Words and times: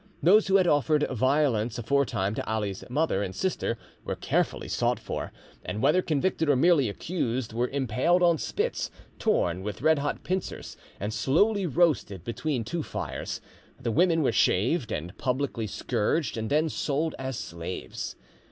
Those 0.23 0.47
who 0.47 0.55
had 0.55 0.65
offered 0.65 1.07
violence 1.11 1.77
aforetime 1.77 2.33
to 2.33 2.49
Ali's 2.51 2.83
mother 2.89 3.21
and 3.21 3.35
sister 3.35 3.77
were 4.03 4.15
carefully 4.15 4.67
sought 4.67 4.97
for, 4.99 5.31
and 5.63 5.79
whether 5.79 6.01
convicted 6.01 6.49
or 6.49 6.55
merely 6.55 6.89
accused, 6.89 7.53
were 7.53 7.67
impaled 7.67 8.23
on 8.23 8.39
spits, 8.39 8.89
torn 9.19 9.61
with 9.61 9.83
redhot 9.83 10.23
pincers, 10.23 10.75
and 10.99 11.13
slowly 11.13 11.67
roasted 11.67 12.23
between 12.23 12.63
two 12.63 12.81
fires; 12.81 13.41
the 13.79 13.91
women 13.91 14.23
were 14.23 14.31
shaved 14.31 14.91
and 14.91 15.15
publicly 15.19 15.67
scourged, 15.67 16.35
and 16.35 16.49
then 16.49 16.67
sold 16.67 17.13
as 17.19 17.37
slaves. 17.37 18.15